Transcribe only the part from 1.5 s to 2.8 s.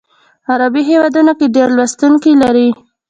ډیر لوستونکي لري.